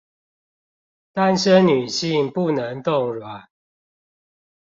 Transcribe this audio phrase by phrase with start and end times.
[1.13, 3.49] 單身女性不能凍卵